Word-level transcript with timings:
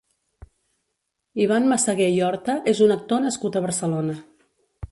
Iván 1.45 1.67
Massagué 1.73 2.07
i 2.15 2.17
Horta 2.29 2.55
és 2.73 2.81
un 2.89 2.95
actor 2.99 3.23
nascut 3.27 3.59
a 3.61 3.65
Barcelona. 3.67 4.17